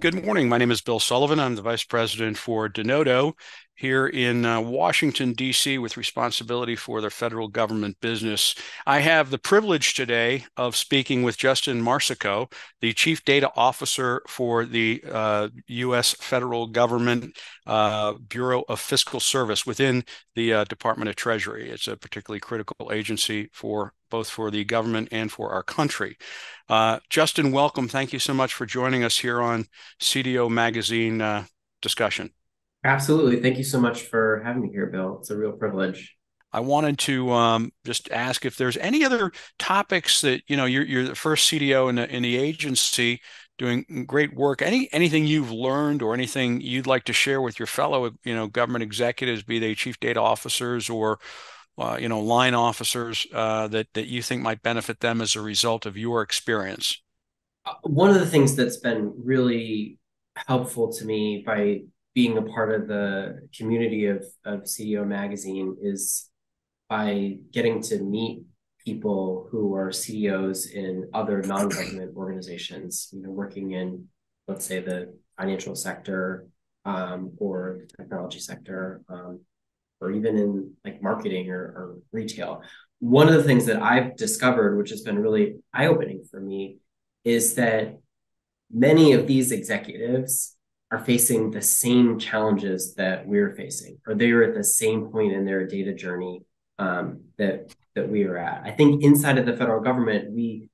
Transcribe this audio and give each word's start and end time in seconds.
Good 0.00 0.24
morning. 0.24 0.48
My 0.48 0.56
name 0.56 0.70
is 0.70 0.80
Bill 0.80 0.98
Sullivan. 0.98 1.38
I'm 1.38 1.56
the 1.56 1.60
Vice 1.60 1.84
President 1.84 2.38
for 2.38 2.70
Denodo 2.70 3.34
here 3.80 4.06
in 4.06 4.44
uh, 4.44 4.60
Washington, 4.60 5.32
D.C., 5.32 5.78
with 5.78 5.96
responsibility 5.96 6.76
for 6.76 7.00
the 7.00 7.08
federal 7.08 7.48
government 7.48 7.98
business. 8.02 8.54
I 8.86 9.00
have 9.00 9.30
the 9.30 9.38
privilege 9.38 9.94
today 9.94 10.44
of 10.54 10.76
speaking 10.76 11.22
with 11.22 11.38
Justin 11.38 11.80
Marsico, 11.80 12.52
the 12.82 12.92
Chief 12.92 13.24
Data 13.24 13.50
Officer 13.56 14.20
for 14.28 14.66
the 14.66 15.02
uh, 15.10 15.48
U.S. 15.66 16.14
federal 16.20 16.66
government 16.66 17.38
uh, 17.66 18.12
Bureau 18.28 18.64
of 18.68 18.80
Fiscal 18.80 19.18
Service 19.18 19.64
within 19.64 20.04
the 20.34 20.52
uh, 20.52 20.64
Department 20.64 21.08
of 21.08 21.16
Treasury. 21.16 21.70
It's 21.70 21.88
a 21.88 21.96
particularly 21.96 22.40
critical 22.40 22.92
agency 22.92 23.48
for 23.54 23.94
both 24.10 24.28
for 24.28 24.50
the 24.50 24.64
government 24.64 25.08
and 25.10 25.32
for 25.32 25.52
our 25.52 25.62
country. 25.62 26.18
Uh, 26.68 26.98
Justin, 27.08 27.50
welcome. 27.50 27.88
Thank 27.88 28.12
you 28.12 28.18
so 28.18 28.34
much 28.34 28.52
for 28.52 28.66
joining 28.66 29.04
us 29.04 29.16
here 29.16 29.40
on 29.40 29.64
CDO 30.00 30.50
Magazine 30.50 31.22
uh, 31.22 31.46
discussion. 31.80 32.32
Absolutely. 32.84 33.40
Thank 33.40 33.58
you 33.58 33.64
so 33.64 33.80
much 33.80 34.02
for 34.02 34.40
having 34.44 34.62
me 34.62 34.70
here, 34.70 34.86
Bill. 34.86 35.18
It's 35.20 35.30
a 35.30 35.36
real 35.36 35.52
privilege. 35.52 36.16
I 36.52 36.60
wanted 36.60 36.98
to 37.00 37.30
um, 37.30 37.72
just 37.84 38.10
ask 38.10 38.44
if 38.44 38.56
there's 38.56 38.76
any 38.78 39.04
other 39.04 39.30
topics 39.58 40.20
that 40.22 40.42
you 40.48 40.56
know 40.56 40.64
you're, 40.64 40.84
you're 40.84 41.04
the 41.04 41.14
first 41.14 41.50
CDO 41.50 41.88
in 41.88 41.96
the, 41.96 42.08
in 42.08 42.22
the 42.22 42.36
agency 42.36 43.20
doing 43.58 44.04
great 44.06 44.34
work. 44.34 44.62
Any 44.62 44.88
anything 44.92 45.26
you've 45.26 45.52
learned 45.52 46.02
or 46.02 46.14
anything 46.14 46.60
you'd 46.60 46.86
like 46.86 47.04
to 47.04 47.12
share 47.12 47.40
with 47.40 47.58
your 47.58 47.66
fellow 47.66 48.10
you 48.24 48.34
know 48.34 48.48
government 48.48 48.82
executives, 48.82 49.42
be 49.42 49.58
they 49.58 49.74
chief 49.74 50.00
data 50.00 50.20
officers 50.20 50.90
or 50.90 51.20
uh, 51.78 51.98
you 52.00 52.08
know 52.08 52.20
line 52.20 52.54
officers 52.54 53.26
uh, 53.32 53.68
that 53.68 53.86
that 53.94 54.06
you 54.06 54.22
think 54.22 54.42
might 54.42 54.62
benefit 54.62 55.00
them 55.00 55.20
as 55.20 55.36
a 55.36 55.40
result 55.40 55.86
of 55.86 55.96
your 55.96 56.22
experience? 56.22 57.00
Uh, 57.64 57.74
one 57.82 58.08
of 58.10 58.16
the 58.16 58.26
things 58.26 58.56
that's 58.56 58.78
been 58.78 59.12
really 59.22 59.98
helpful 60.34 60.92
to 60.92 61.04
me 61.04 61.44
by 61.46 61.82
being 62.14 62.38
a 62.38 62.42
part 62.42 62.72
of 62.72 62.88
the 62.88 63.48
community 63.56 64.06
of 64.06 64.24
of 64.44 64.62
CDO 64.62 65.06
magazine 65.06 65.76
is 65.80 66.28
by 66.88 67.36
getting 67.52 67.80
to 67.80 68.00
meet 68.00 68.42
people 68.84 69.46
who 69.50 69.74
are 69.74 69.92
CEOs 69.92 70.66
in 70.66 71.08
other 71.14 71.42
non-government 71.42 72.16
organizations, 72.16 73.08
you 73.12 73.22
know, 73.22 73.30
working 73.30 73.72
in, 73.72 74.06
let's 74.48 74.64
say, 74.64 74.80
the 74.80 75.14
financial 75.38 75.76
sector 75.76 76.46
um, 76.84 77.32
or 77.36 77.80
the 77.80 77.96
technology 78.02 78.40
sector, 78.40 79.02
um, 79.08 79.40
or 80.00 80.10
even 80.10 80.36
in 80.36 80.72
like 80.84 81.02
marketing 81.02 81.50
or, 81.50 81.60
or 81.60 81.98
retail. 82.10 82.62
One 83.00 83.28
of 83.28 83.34
the 83.34 83.44
things 83.44 83.66
that 83.66 83.82
I've 83.82 84.16
discovered, 84.16 84.76
which 84.76 84.90
has 84.90 85.02
been 85.02 85.18
really 85.18 85.56
eye 85.72 85.86
opening 85.86 86.24
for 86.30 86.40
me, 86.40 86.78
is 87.24 87.54
that 87.54 87.98
many 88.72 89.12
of 89.12 89.26
these 89.26 89.52
executives 89.52 90.56
are 90.90 90.98
facing 90.98 91.50
the 91.50 91.62
same 91.62 92.18
challenges 92.18 92.94
that 92.94 93.26
we're 93.26 93.54
facing, 93.54 93.98
or 94.06 94.14
they 94.14 94.30
are 94.30 94.42
at 94.42 94.54
the 94.54 94.64
same 94.64 95.06
point 95.06 95.32
in 95.32 95.44
their 95.44 95.66
data 95.66 95.94
journey 95.94 96.42
um, 96.78 97.20
that 97.38 97.74
that 97.94 98.08
we 98.08 98.24
are 98.24 98.36
at. 98.36 98.62
I 98.64 98.70
think 98.70 99.02
inside 99.02 99.38
of 99.38 99.46
the 99.46 99.56
federal 99.56 99.82
government, 99.82 100.32
we 100.32 100.68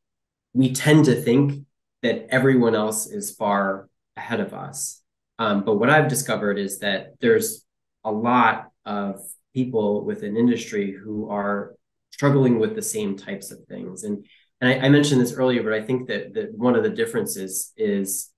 we 0.55 0.73
tend 0.73 1.05
to 1.06 1.14
think 1.14 1.67
that 2.03 2.27
everyone 2.31 2.75
else 2.75 3.06
is 3.06 3.34
far 3.34 3.89
ahead 4.17 4.41
of 4.41 4.55
us. 4.55 5.03
Um, 5.39 5.64
but 5.64 5.75
what 5.75 5.91
I've 5.91 6.08
discovered 6.08 6.58
is 6.58 6.78
that 6.78 7.14
there's 7.20 7.64
a 8.05 8.11
lot 8.12 8.70
of 8.86 9.20
people 9.53 10.05
within 10.05 10.36
industry 10.36 10.92
who 10.92 11.28
are 11.28 11.75
struggling 12.11 12.58
with 12.58 12.75
the 12.75 12.83
same 12.83 13.17
types 13.17 13.51
of 13.51 13.58
things. 13.69 14.05
And 14.05 14.25
and 14.61 14.70
I, 14.70 14.86
I 14.86 14.89
mentioned 14.89 15.20
this 15.20 15.34
earlier, 15.34 15.62
but 15.62 15.75
I 15.75 15.83
think 15.83 16.08
that 16.08 16.33
that 16.34 16.56
one 16.56 16.75
of 16.75 16.83
the 16.83 16.91
differences 16.91 17.73
is 17.77 18.30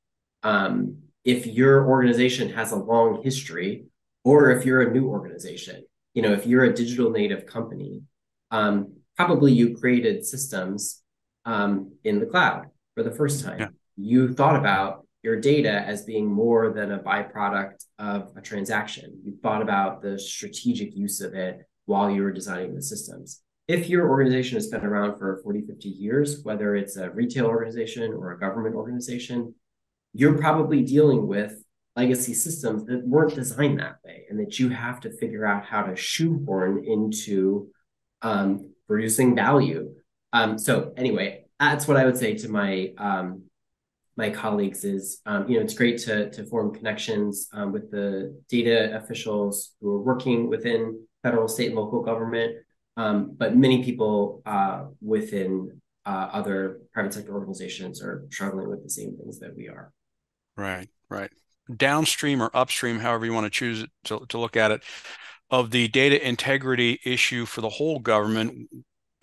um, 0.43 1.03
if 1.25 1.47
your 1.47 1.89
organization 1.89 2.51
has 2.51 2.73
a 2.73 2.77
long 2.77 3.23
history, 3.23 3.85
or 4.25 4.51
if 4.51 4.67
you're 4.67 4.83
a 4.83 4.93
new 4.93 5.09
organization. 5.09 5.85
You 6.15 6.23
know, 6.23 6.33
if 6.33 6.47
you're 6.47 6.65
a 6.65 6.75
digital 6.75 7.11
native 7.11 7.47
company, 7.47 8.03
um, 8.51 8.95
probably 9.17 9.53
you 9.53 9.77
created 9.77 10.25
systems 10.25 11.03
um, 11.45 11.93
in 12.05 12.21
the 12.21 12.27
cloud 12.27 12.67
for 12.95 13.03
the 13.03 13.11
first 13.11 13.45
time. 13.45 13.59
Yeah. 13.59 13.69
You 13.97 14.35
thought 14.35 14.57
about 14.57 15.07
your 15.23 15.41
data 15.41 15.71
as 15.71 16.03
being 16.03 16.27
more 16.27 16.71
than 16.73 16.93
a 16.93 16.99
byproduct 16.99 17.85
of 17.99 18.33
a 18.37 18.41
transaction. 18.41 19.19
You 19.25 19.37
thought 19.43 19.63
about 19.63 20.03
the 20.03 20.19
strategic 20.19 20.95
use 20.95 21.21
of 21.21 21.35
it 21.35 21.67
while 21.87 22.11
you 22.11 22.23
were 22.23 22.33
designing 22.33 22.75
the 22.75 22.83
systems. 22.83 23.41
If 23.67 23.89
your 23.89 24.09
organization 24.09 24.57
has 24.57 24.69
been 24.69 24.85
around 24.85 25.19
for 25.19 25.41
40, 25.43 25.63
50 25.63 25.89
years, 25.89 26.43
whether 26.43 26.77
it's 26.77 26.97
a 26.97 27.11
retail 27.11 27.47
organization 27.47 28.13
or 28.13 28.33
a 28.33 28.39
government 28.39 28.75
organization, 28.75 29.55
you're 30.13 30.39
probably 30.39 30.83
dealing 30.83 31.27
with 31.27 31.63
legacy 31.97 32.35
systems 32.35 32.85
that 32.85 33.07
weren't 33.07 33.35
designed 33.35 33.81
that 33.81 33.97
way 34.05 34.25
and 34.31 34.39
that 34.39 34.59
you 34.59 34.69
have 34.69 35.01
to 35.01 35.11
figure 35.11 35.45
out 35.45 35.65
how 35.65 35.83
to 35.83 35.97
shoehorn 35.97 36.85
into 36.85 37.69
um, 38.23 38.73
producing 38.87 39.35
value. 39.35 39.93
Um, 40.33 40.59
so 40.59 40.93
anyway, 40.97 41.45
that's 41.59 41.89
what 41.89 41.97
I 41.97 42.05
would 42.05 42.17
say 42.17 42.35
to 42.37 42.49
my 42.49 42.93
um, 42.99 43.43
my 44.19 44.31
colleagues 44.31 44.85
is, 44.85 45.21
um, 45.27 45.49
you 45.49 45.57
know, 45.57 45.63
it's 45.63 45.75
great 45.75 45.97
to, 45.97 46.29
to 46.31 46.45
form 46.47 46.75
connections 46.75 47.49
um, 47.53 47.71
with 47.71 47.89
the 47.93 48.37
data 48.51 48.97
officials 48.97 49.77
who 49.81 49.91
are 49.91 50.01
working 50.01 50.49
within 50.49 51.07
federal, 51.23 51.47
state, 51.47 51.69
and 51.69 51.77
local 51.77 52.03
government, 52.03 52.57
um, 52.97 53.37
but 53.39 53.57
many 53.57 53.85
people 53.85 54.43
uh, 54.45 54.87
within 55.01 55.81
uh, 56.05 56.31
other 56.33 56.81
private 56.93 57.15
sector 57.15 57.33
organizations 57.33 58.03
are 58.03 58.27
struggling 58.29 58.69
with 58.69 58.83
the 58.83 58.91
same 58.91 59.17
things 59.17 59.39
that 59.39 59.55
we 59.57 59.69
are. 59.69 59.93
Right, 60.59 60.89
right. 61.11 61.31
Downstream 61.75 62.43
or 62.43 62.51
upstream, 62.55 63.01
however 63.01 63.27
you 63.27 63.35
want 63.35 63.47
to 63.47 63.51
choose 63.51 63.87
to, 64.07 64.27
to 64.29 64.39
look 64.39 64.57
at 64.57 64.73
it, 64.73 64.83
of 65.51 65.71
the 65.73 65.89
data 65.89 66.27
integrity 66.27 67.01
issue 67.05 67.47
for 67.47 67.63
the 67.63 67.71
whole 67.71 68.01
government, 68.01 68.69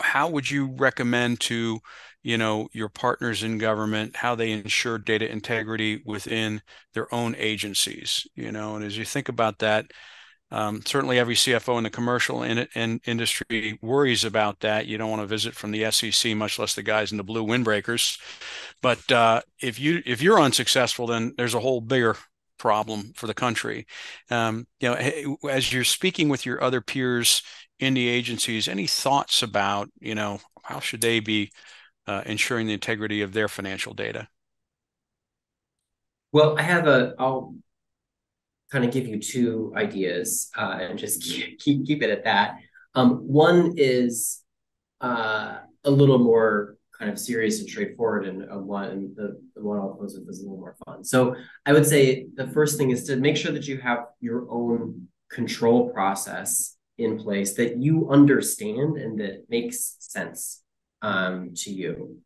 how 0.02 0.30
would 0.30 0.52
you 0.52 0.68
recommend 0.78 1.42
to 1.42 1.80
you 2.24 2.38
know 2.38 2.70
your 2.74 2.90
partners 2.90 3.44
in 3.44 3.60
government 3.60 4.16
how 4.18 4.36
they 4.36 4.52
ensure 4.52 4.98
data 4.98 5.32
integrity 5.32 6.02
within 6.06 6.62
their 6.94 7.14
own 7.16 7.36
agencies 7.38 8.28
you 8.36 8.52
know 8.52 8.76
and 8.76 8.86
as 8.86 8.98
you 8.98 9.06
think 9.06 9.30
about 9.30 9.60
that 9.60 9.86
um, 10.52 10.82
certainly 10.86 11.20
every 11.20 11.36
cfo 11.36 11.78
in 11.78 11.84
the 11.84 11.90
commercial 11.90 12.44
in, 12.44 12.68
in 12.76 13.00
industry 13.06 13.80
worries 13.82 14.24
about 14.24 14.60
that 14.60 14.86
you 14.86 14.98
don't 14.98 15.10
want 15.10 15.22
to 15.22 15.28
visit 15.28 15.54
from 15.54 15.72
the 15.72 15.90
sec 15.92 16.36
much 16.36 16.60
less 16.60 16.76
the 16.76 16.84
guys 16.84 17.12
in 17.12 17.18
the 17.18 17.24
blue 17.24 17.46
windbreakers 17.46 18.20
but 18.82 19.12
uh, 19.12 19.42
if 19.62 19.80
you 19.80 20.02
if 20.06 20.22
you're 20.22 20.40
unsuccessful 20.40 21.08
then 21.08 21.34
there's 21.38 21.56
a 21.56 21.60
whole 21.60 21.82
bigger 21.82 22.16
problem 22.58 23.12
for 23.16 23.28
the 23.28 23.34
country 23.34 23.86
um, 24.30 24.66
you 24.80 24.90
know 24.90 25.38
as 25.50 25.74
you're 25.74 25.84
speaking 25.84 26.30
with 26.30 26.46
your 26.46 26.64
other 26.64 26.82
peers 26.82 27.42
in 27.80 27.94
the 27.94 28.08
agencies 28.08 28.68
any 28.68 28.88
thoughts 28.88 29.44
about 29.44 29.90
you 30.00 30.16
know 30.16 30.40
how 30.66 30.80
should 30.80 31.02
they 31.02 31.20
be 31.20 31.52
uh, 32.08 32.24
ensuring 32.26 32.68
the 32.68 32.74
integrity 32.74 33.22
of 33.22 33.34
their 33.34 33.48
financial 33.48 33.94
data? 33.94 34.28
Well, 36.32 36.58
I 36.58 36.64
have 36.64 36.88
a. 36.88 37.16
I'll 37.18 37.56
kind 38.72 38.84
of 38.86 38.92
give 38.92 39.08
you 39.08 39.20
two 39.20 39.74
ideas 39.76 40.50
uh, 40.58 40.78
and 40.82 40.98
just 41.00 41.22
keep, 41.24 41.60
keep, 41.60 41.86
keep 41.86 42.04
it 42.04 42.10
at 42.10 42.24
that. 42.24 42.58
Um, 42.94 43.18
one 43.28 43.74
is 43.78 44.42
uh, 45.02 45.58
a 45.84 45.92
little 45.92 46.20
more 46.20 46.78
kind 46.98 47.12
of 47.12 47.20
serious 47.20 47.60
and 47.60 47.70
straightforward, 47.70 48.26
and 48.26 48.44
uh, 48.44 48.58
one 48.58 48.86
and 48.86 49.16
the, 49.16 49.40
the 49.56 49.62
one 49.62 49.78
I'll 49.78 49.96
close 49.96 50.18
with 50.18 50.30
is 50.30 50.40
a 50.40 50.44
little 50.44 50.58
more 50.58 50.78
fun. 50.86 51.04
So 51.04 51.36
I 51.66 51.74
would 51.74 51.86
say 51.86 52.28
the 52.36 52.48
first 52.48 52.78
thing 52.78 52.92
is 52.92 53.04
to 53.06 53.18
make 53.18 53.36
sure 53.36 53.52
that 53.52 53.68
you 53.68 53.78
have 53.80 54.06
your 54.22 54.48
own 54.50 55.08
control 55.30 55.90
process 55.90 56.78
in 56.98 57.18
place 57.18 57.56
that 57.56 57.78
you 57.78 58.10
understand 58.10 58.98
and 58.98 59.20
that 59.20 59.44
makes 59.50 59.98
sense 60.00 60.64
um, 61.02 61.52
to 61.56 61.72
you. 61.72 62.18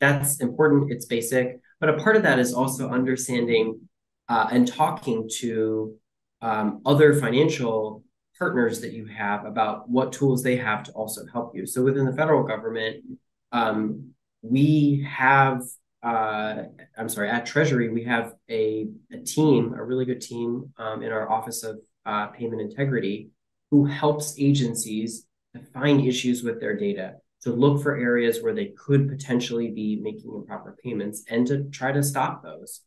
That's 0.00 0.40
important. 0.40 0.90
It's 0.90 1.06
basic. 1.06 1.60
But 1.80 1.90
a 1.90 1.98
part 1.98 2.16
of 2.16 2.22
that 2.24 2.38
is 2.40 2.52
also 2.52 2.88
understanding 2.88 3.88
uh, 4.28 4.48
and 4.50 4.66
talking 4.68 5.28
to 5.38 5.94
um, 6.40 6.80
other 6.84 7.14
financial 7.14 8.04
partners 8.38 8.80
that 8.80 8.92
you 8.92 9.06
have 9.06 9.44
about 9.44 9.88
what 9.88 10.12
tools 10.12 10.42
they 10.42 10.56
have 10.56 10.84
to 10.84 10.92
also 10.92 11.26
help 11.32 11.56
you. 11.56 11.66
So 11.66 11.82
within 11.82 12.04
the 12.04 12.12
federal 12.12 12.44
government, 12.44 13.04
um, 13.50 14.10
we 14.42 15.04
have, 15.08 15.62
uh, 16.02 16.62
I'm 16.96 17.08
sorry, 17.08 17.30
at 17.30 17.46
Treasury, 17.46 17.88
we 17.88 18.04
have 18.04 18.34
a, 18.48 18.86
a 19.12 19.18
team, 19.18 19.74
a 19.76 19.82
really 19.82 20.04
good 20.04 20.20
team 20.20 20.72
um, 20.78 21.02
in 21.02 21.10
our 21.10 21.28
Office 21.28 21.64
of 21.64 21.80
uh, 22.06 22.28
Payment 22.28 22.62
Integrity 22.62 23.30
who 23.70 23.84
helps 23.84 24.38
agencies 24.38 25.26
to 25.54 25.60
find 25.60 26.06
issues 26.06 26.42
with 26.42 26.60
their 26.60 26.76
data 26.76 27.14
to 27.42 27.52
look 27.52 27.82
for 27.82 27.96
areas 27.96 28.42
where 28.42 28.54
they 28.54 28.72
could 28.76 29.08
potentially 29.08 29.70
be 29.70 29.96
making 29.96 30.32
improper 30.34 30.76
payments 30.82 31.24
and 31.28 31.46
to 31.46 31.64
try 31.70 31.92
to 31.92 32.02
stop 32.02 32.42
those 32.42 32.82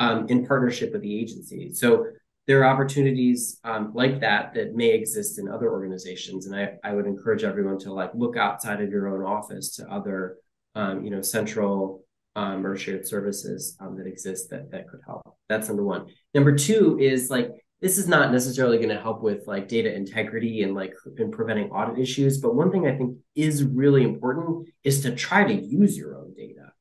um, 0.00 0.26
in 0.28 0.46
partnership 0.46 0.92
with 0.92 1.02
the 1.02 1.20
agency. 1.20 1.72
So 1.72 2.06
there 2.46 2.60
are 2.62 2.64
opportunities 2.64 3.60
um, 3.62 3.92
like 3.94 4.20
that 4.20 4.54
that 4.54 4.74
may 4.74 4.88
exist 4.88 5.38
in 5.38 5.46
other 5.46 5.70
organizations, 5.70 6.46
and 6.46 6.56
I, 6.56 6.72
I 6.82 6.94
would 6.94 7.06
encourage 7.06 7.44
everyone 7.44 7.78
to 7.80 7.92
like 7.92 8.10
look 8.14 8.36
outside 8.36 8.80
of 8.80 8.90
your 8.90 9.08
own 9.08 9.22
office 9.22 9.76
to 9.76 9.88
other 9.88 10.38
um, 10.74 11.04
you 11.04 11.10
know 11.10 11.22
central 11.22 12.02
um, 12.34 12.66
or 12.66 12.76
shared 12.76 13.06
services 13.06 13.76
um, 13.78 13.96
that 13.98 14.06
exist 14.06 14.50
that 14.50 14.70
that 14.72 14.88
could 14.88 15.00
help. 15.06 15.22
That's 15.48 15.68
number 15.68 15.84
one. 15.84 16.06
Number 16.34 16.56
two 16.56 16.98
is 16.98 17.30
like 17.30 17.50
this 17.82 17.98
is 17.98 18.08
not 18.08 18.32
necessarily 18.32 18.78
going 18.78 18.90
to 18.90 19.00
help 19.00 19.22
with 19.22 19.46
like 19.46 19.68
data 19.68 19.94
integrity 19.94 20.62
and 20.62 20.74
like 20.74 20.94
in 21.18 21.30
preventing 21.30 21.70
audit 21.70 21.98
issues, 21.98 22.38
but 22.38 22.54
one 22.54 22.72
thing 22.72 22.86
I 22.86 22.96
think 22.96 23.16
is 23.34 23.64
really 23.64 24.02
important 24.02 24.68
is 24.82 25.02
to 25.02 25.14
try 25.14 25.44
to 25.44 25.54
use 25.54 25.96
your 25.96 26.16
own 26.16 26.34
data. 26.34 26.72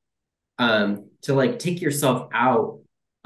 Um, 0.57 1.10
to 1.22 1.33
like 1.33 1.57
take 1.57 1.80
yourself 1.80 2.27
out 2.33 2.78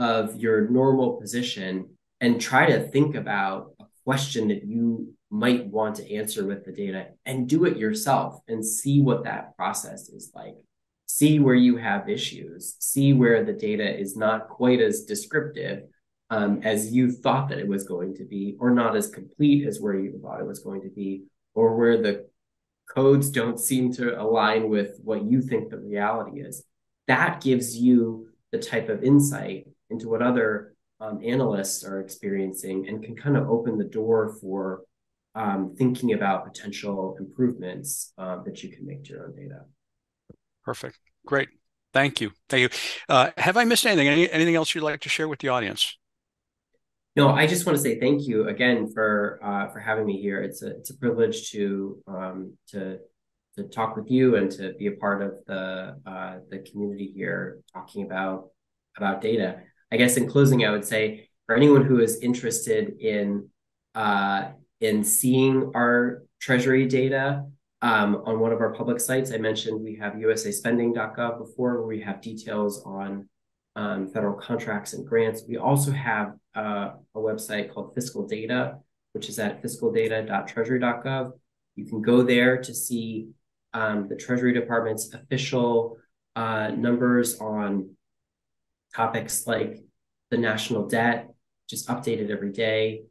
of 0.04 0.36
your 0.36 0.70
normal 0.70 1.14
position 1.14 1.90
and 2.22 2.40
try 2.40 2.66
to 2.66 2.88
think 2.90 3.16
about 3.16 3.72
a 3.80 3.86
question 4.06 4.50
that 4.50 4.64
you 4.64 5.14
might 5.30 5.66
want 5.68 5.96
to 5.96 6.16
answer 6.16 6.46
with 6.46 6.64
the 6.66 6.72
data 6.72 7.08
and 7.26 7.50
do 7.50 7.66
it 7.66 7.78
yourself 7.78 8.40
and 8.48 8.66
see 8.66 9.02
what 9.02 9.24
that 9.24 9.56
process 9.58 10.10
is 10.10 10.32
like 10.36 10.56
see 11.14 11.38
where 11.38 11.56
you 11.56 11.78
have 11.78 12.10
issues, 12.10 12.76
see 12.80 13.14
where 13.14 13.44
the 13.44 13.54
data 13.54 13.88
is 14.00 14.18
not 14.18 14.50
quite 14.50 14.82
as 14.82 15.06
descriptive 15.06 15.84
um, 16.32 16.62
as 16.64 16.92
you 16.92 17.12
thought 17.12 17.50
that 17.50 17.60
it 17.60 17.68
was 17.68 17.84
going 17.84 18.16
to 18.16 18.26
be, 18.26 18.56
or 18.60 18.72
not 18.72 18.96
as 18.96 19.10
complete 19.10 19.68
as 19.68 19.80
where 19.80 20.00
you 20.00 20.20
thought 20.20 20.40
it 20.40 20.48
was 20.48 20.60
going 20.60 20.82
to 20.82 20.90
be, 20.90 21.26
or 21.54 21.76
where 21.78 22.02
the 22.02 22.28
codes 22.90 23.30
don't 23.30 23.60
seem 23.60 23.94
to 23.94 24.20
align 24.20 24.70
with 24.70 24.98
what 25.04 25.24
you 25.24 25.40
think 25.40 25.70
the 25.70 25.78
reality 25.78 26.42
is. 26.42 26.64
That 27.08 27.42
gives 27.42 27.78
you 27.78 28.30
the 28.52 28.58
type 28.58 28.90
of 28.90 29.04
insight 29.04 29.68
into 29.90 30.10
what 30.10 30.22
other 30.22 30.76
um, 31.00 31.20
analysts 31.24 31.84
are 31.84 32.00
experiencing 32.00 32.88
and 32.88 33.04
can 33.04 33.16
kind 33.16 33.38
of 33.38 33.50
open 33.50 33.78
the 33.78 33.84
door 33.84 34.36
for 34.40 34.82
um, 35.36 35.76
thinking 35.78 36.14
about 36.14 36.46
potential 36.46 37.16
improvements 37.20 38.14
uh, 38.18 38.42
that 38.44 38.64
you 38.64 38.70
can 38.70 38.86
make 38.86 39.04
to 39.06 39.10
your 39.12 39.26
own 39.26 39.36
data. 39.36 39.62
Perfect. 40.64 40.98
Great. 41.26 41.50
Thank 41.92 42.22
you. 42.22 42.32
Thank 42.50 42.62
you. 42.62 42.80
Uh, 43.10 43.32
have 43.38 43.58
I 43.58 43.66
missed 43.66 43.86
anything? 43.86 44.08
Any, 44.08 44.30
anything 44.32 44.56
else 44.56 44.74
you'd 44.74 44.84
like 44.84 45.02
to 45.02 45.10
share 45.10 45.28
with 45.28 45.40
the 45.40 45.50
audience? 45.50 45.98
No, 47.16 47.30
I 47.30 47.46
just 47.46 47.66
want 47.68 47.78
to 47.78 47.82
say 47.82 48.00
thank 48.00 48.28
you 48.28 48.48
again 48.48 48.92
for 48.92 49.40
uh, 49.44 49.72
for 49.72 49.80
having 49.80 50.08
me 50.08 50.20
here. 50.20 50.42
It's 50.42 50.64
a 50.64 50.72
it's 50.78 50.90
a 50.90 50.98
privilege 50.98 51.52
to 51.52 52.02
um, 52.08 52.58
to 52.70 52.98
to 53.56 53.64
talk 53.66 53.96
with 53.96 54.10
you 54.10 54.36
and 54.36 54.50
to 54.52 54.74
be 54.74 54.88
a 54.88 54.94
part 54.94 55.22
of 55.22 55.34
the 55.46 55.96
uh, 56.08 56.38
the 56.50 56.60
community 56.60 57.12
here 57.16 57.60
talking 57.72 58.04
about 58.04 58.50
about 58.98 59.22
data. 59.22 59.60
I 59.94 59.98
guess 59.98 60.18
in 60.18 60.28
closing, 60.28 60.66
I 60.66 60.72
would 60.72 60.84
say 60.86 61.30
for 61.46 61.56
anyone 61.56 61.86
who 61.86 62.00
is 62.00 62.20
interested 62.22 63.00
in 63.00 63.50
uh, 63.94 64.50
in 64.82 65.04
seeing 65.04 65.72
our 65.76 66.24
Treasury 66.42 66.88
data, 66.88 67.46
um, 67.84 68.24
on 68.26 68.40
one 68.40 68.52
of 68.52 68.60
our 68.60 68.74
public 68.74 69.00
sites, 69.00 69.32
I 69.32 69.38
mentioned 69.38 69.84
we 69.84 69.96
have 69.98 70.14
usaspending.gov 70.14 71.38
before, 71.38 71.78
where 71.78 71.88
we 71.88 72.02
have 72.02 72.22
details 72.22 72.82
on 72.86 73.30
um, 73.76 74.08
federal 74.08 74.34
contracts 74.34 74.94
and 74.94 75.06
grants. 75.06 75.44
We 75.48 75.58
also 75.58 75.92
have 75.92 76.34
uh, 76.56 76.94
a 77.14 77.20
website 77.20 77.72
called 77.72 77.94
Fiscal 77.94 78.26
Data, 78.26 78.78
which 79.12 79.30
is 79.30 79.38
at 79.38 79.62
fiscaldata.treasury.gov. 79.62 81.32
You 81.76 81.86
can 81.86 82.02
go 82.02 82.24
there 82.24 82.58
to 82.58 82.74
see 82.74 83.28
um, 83.74 84.08
the 84.08 84.16
Treasury 84.16 84.54
Department's 84.54 85.14
official 85.14 85.98
uh, 86.36 86.70
numbers 86.70 87.40
on 87.40 87.96
topics 88.96 89.48
like 89.48 89.84
the 90.32 90.38
national 90.38 90.88
debt, 90.88 91.34
just 91.70 91.88
updated 91.88 92.30
every 92.30 92.52
day, 92.52 93.04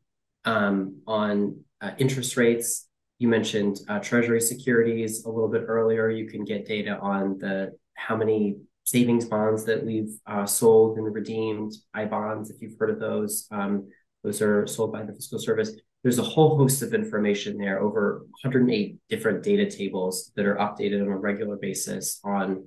um, 0.44 1.00
on 1.06 1.61
uh, 1.81 1.93
interest 1.99 2.37
rates, 2.37 2.88
you 3.19 3.29
mentioned 3.29 3.81
uh, 3.88 4.00
treasury 4.00 4.40
securities 4.40 5.25
a 5.25 5.29
little 5.29 5.49
bit 5.49 5.64
earlier. 5.69 6.11
You 6.11 6.26
can 6.26 6.44
get 6.44 6.67
data 6.67 6.99
on 6.99 7.38
the 7.38 7.73
how 7.94 8.17
many 8.17 8.56
savings 8.84 9.26
bonds 9.26 9.64
that 9.64 9.84
we've 9.84 10.19
uh, 10.26 10.44
sold 10.44 10.99
and 10.99 11.14
redeemed, 11.14 11.73
I 11.94 12.06
bonds, 12.06 12.50
if 12.50 12.61
you've 12.61 12.76
heard 12.78 12.90
of 12.90 12.99
those. 12.99 13.46
Um, 13.52 13.88
those 14.25 14.43
are 14.43 14.67
sold 14.67 14.93
by 14.93 15.05
the 15.05 15.12
Fiscal 15.12 15.38
Service. 15.38 15.73
There's 16.02 16.19
a 16.19 16.25
whole 16.25 16.56
host 16.56 16.82
of 16.82 16.94
information 16.94 17.58
there, 17.58 17.81
over 17.81 18.26
108 18.43 18.99
different 19.08 19.44
data 19.44 19.70
tables 19.70 20.32
that 20.35 20.44
are 20.44 20.56
updated 20.56 21.00
on 21.00 21.08
a 21.08 21.17
regular 21.17 21.56
basis 21.56 22.19
on 22.25 22.67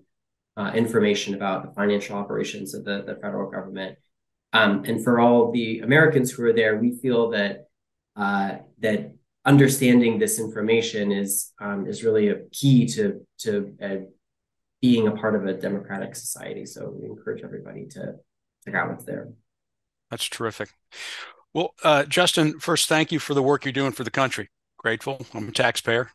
uh, 0.57 0.71
information 0.73 1.35
about 1.35 1.65
the 1.65 1.73
financial 1.73 2.15
operations 2.15 2.73
of 2.73 2.85
the, 2.85 3.03
the 3.05 3.15
federal 3.15 3.49
government. 3.49 3.97
Um, 4.53 4.83
and 4.85 5.03
for 5.03 5.19
all 5.19 5.51
the 5.51 5.79
Americans 5.79 6.31
who 6.31 6.43
are 6.43 6.53
there, 6.53 6.77
we 6.77 6.91
feel 6.91 7.29
that 7.31 7.67
uh, 8.15 8.57
that 8.79 9.13
understanding 9.43 10.17
this 10.17 10.39
information 10.39 11.11
is 11.11 11.51
um, 11.59 11.85
is 11.85 12.03
really 12.03 12.29
a 12.29 12.39
key 12.51 12.87
to 12.87 13.25
to 13.39 13.75
uh, 13.81 13.95
being 14.81 15.07
a 15.07 15.11
part 15.11 15.35
of 15.35 15.45
a 15.45 15.53
democratic 15.53 16.15
society. 16.15 16.65
So 16.65 16.89
we 16.89 17.07
encourage 17.07 17.43
everybody 17.43 17.87
to 17.87 18.15
check 18.63 18.75
out 18.75 18.89
what's 18.89 19.03
there. 19.03 19.29
That's 20.09 20.29
terrific. 20.29 20.69
Well, 21.53 21.73
uh, 21.83 22.03
Justin, 22.03 22.59
first, 22.59 22.87
thank 22.87 23.11
you 23.11 23.19
for 23.19 23.33
the 23.33 23.43
work 23.43 23.65
you're 23.65 23.71
doing 23.71 23.91
for 23.91 24.03
the 24.03 24.11
country. 24.11 24.49
Grateful. 24.77 25.25
I'm 25.33 25.49
a 25.49 25.51
taxpayer. 25.51 26.11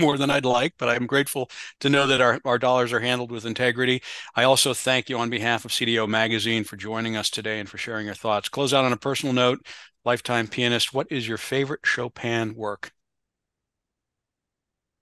More 0.00 0.16
than 0.16 0.30
I'd 0.30 0.44
like, 0.44 0.74
but 0.78 0.88
I'm 0.88 1.06
grateful 1.06 1.50
to 1.80 1.90
know 1.90 2.06
that 2.06 2.20
our, 2.20 2.40
our 2.44 2.58
dollars 2.58 2.92
are 2.92 3.00
handled 3.00 3.30
with 3.30 3.44
integrity. 3.44 4.02
I 4.34 4.44
also 4.44 4.74
thank 4.74 5.08
you 5.08 5.18
on 5.18 5.30
behalf 5.30 5.64
of 5.64 5.72
CDO 5.72 6.06
Magazine 6.06 6.64
for 6.64 6.76
joining 6.76 7.14
us 7.14 7.30
today 7.30 7.60
and 7.60 7.68
for 7.68 7.78
sharing 7.78 8.06
your 8.06 8.14
thoughts. 8.14 8.48
Close 8.48 8.72
out 8.72 8.84
on 8.84 8.92
a 8.92 8.96
personal 8.96 9.34
note 9.34 9.64
lifetime 10.04 10.48
pianist, 10.48 10.92
what 10.92 11.06
is 11.10 11.28
your 11.28 11.38
favorite 11.38 11.80
Chopin 11.84 12.54
work? 12.54 12.92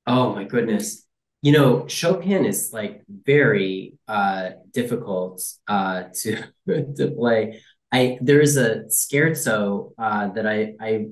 Oh 0.07 0.35
my 0.35 0.45
goodness. 0.45 1.07
You 1.43 1.53
know, 1.53 1.87
Chopin 1.89 2.45
is 2.45 2.71
like 2.73 3.03
very 3.09 3.95
uh 4.09 4.51
difficult 4.73 5.43
uh 5.69 6.05
to 6.23 6.43
to 6.97 7.15
play. 7.17 7.63
I 7.93 8.19
there 8.21 8.41
is 8.41 8.57
a 8.57 8.85
scherzo 8.91 9.93
uh 9.99 10.29
that 10.29 10.47
I 10.47 10.75
I 10.81 11.07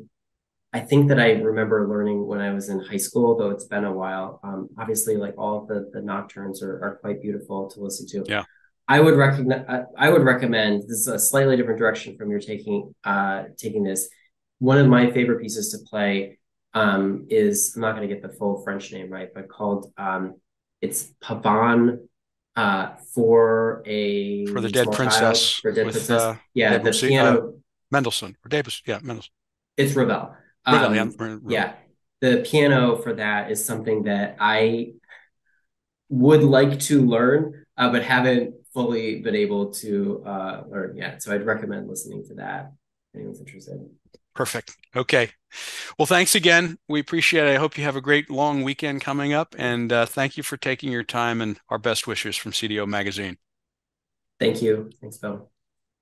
I 0.79 0.81
think 0.83 1.09
that 1.09 1.19
I 1.19 1.33
remember 1.33 1.89
learning 1.89 2.27
when 2.27 2.41
I 2.41 2.53
was 2.53 2.69
in 2.69 2.79
high 2.79 2.99
school, 2.99 3.37
though 3.37 3.51
it's 3.51 3.65
been 3.65 3.85
a 3.85 3.93
while. 3.93 4.39
Um, 4.45 4.69
obviously, 4.79 5.17
like 5.17 5.35
all 5.37 5.67
the 5.67 5.91
the 5.93 6.01
nocturnes 6.01 6.63
are, 6.63 6.75
are 6.85 6.99
quite 7.01 7.21
beautiful 7.21 7.69
to 7.71 7.81
listen 7.81 8.07
to. 8.09 8.25
Yeah. 8.29 8.45
I 8.87 9.01
would 9.01 9.17
recognize. 9.17 9.65
I 9.99 10.09
would 10.09 10.23
recommend. 10.23 10.83
This 10.83 11.01
is 11.01 11.09
a 11.09 11.19
slightly 11.19 11.57
different 11.57 11.79
direction 11.79 12.17
from 12.17 12.31
your 12.31 12.39
taking 12.39 12.95
uh, 13.03 13.45
taking 13.57 13.83
this. 13.83 14.09
One 14.61 14.79
of 14.79 14.87
my 14.87 15.11
favorite 15.11 15.43
pieces 15.43 15.71
to 15.73 15.79
play 15.91 16.39
um, 16.75 17.27
is 17.29 17.73
I'm 17.75 17.83
not 17.83 17.97
going 17.97 18.09
to 18.09 18.15
get 18.15 18.23
the 18.23 18.31
full 18.31 18.63
French 18.63 18.93
name 18.93 19.11
right, 19.11 19.29
but 19.35 19.49
called 19.49 19.93
um, 19.99 20.37
it's 20.81 21.13
Pavane 21.23 22.07
uh, 22.55 22.95
for 23.15 23.83
a 23.85 24.47
for 24.47 24.61
the 24.61 24.71
dead 24.71 24.93
princess 24.93 25.51
child, 25.51 25.61
for 25.61 25.73
dead 25.73 25.87
with, 25.87 25.95
princess. 25.97 26.23
Uh, 26.23 26.37
yeah, 26.55 26.79
the 26.79 26.93
piano. 26.93 27.39
Uh, 27.39 27.51
Mendelssohn 27.91 28.37
or 28.45 28.49
Davis. 28.49 28.81
Yeah, 28.87 29.01
Mendelssohn. 29.03 29.33
It's 29.77 29.95
Ravel. 29.95 30.35
Um, 30.69 30.95
yeah. 30.95 31.49
yeah. 31.49 31.75
The 32.21 32.43
piano 32.43 32.97
for 32.97 33.15
that 33.15 33.51
is 33.51 33.65
something 33.65 34.05
that 34.05 34.37
I 34.41 34.93
would 36.09 36.43
like 36.43 36.81
to 36.81 37.05
learn, 37.07 37.65
uh, 37.77 37.91
but 37.91 38.03
haven't 38.03 38.55
fully 38.73 39.21
been 39.21 39.35
able 39.35 39.73
to 39.75 40.23
uh, 40.27 40.63
learn 40.69 40.97
yet. 40.97 41.23
So 41.23 41.35
I'd 41.35 41.47
recommend 41.47 41.89
listening 41.89 42.25
to 42.29 42.35
that. 42.35 42.73
If 43.13 43.19
anyone's 43.21 43.41
interested. 43.41 43.89
Perfect. 44.35 44.77
Okay. 44.95 45.31
Well, 45.99 46.07
thanks 46.07 46.35
again. 46.35 46.79
We 46.89 47.01
appreciate 47.01 47.47
it. 47.47 47.55
I 47.55 47.59
hope 47.59 47.77
you 47.77 47.85
have 47.85 47.97
a 47.97 48.01
great 48.01 48.31
long 48.31 48.63
weekend 48.63 49.01
coming 49.01 49.33
up. 49.33 49.55
And 49.59 49.93
uh, 49.93 50.07
thank 50.07 50.37
you 50.37 50.43
for 50.43 50.57
taking 50.57 50.93
your 50.93 51.03
time 51.03 51.41
and 51.41 51.59
our 51.69 51.79
best 51.79 52.07
wishes 52.07 52.37
from 52.37 52.53
CDO 52.53 52.87
Magazine. 52.87 53.39
Thank 54.39 54.63
you. 54.63 54.91
Thanks, 55.01 55.19
Bill. 55.19 55.51